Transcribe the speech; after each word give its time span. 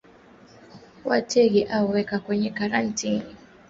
Watenge 1.05 1.67
au 1.71 1.89
weka 1.91 2.19
kwenye 2.19 2.49
karantini 2.49 3.23